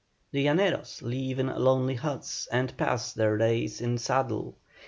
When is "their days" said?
3.13-3.79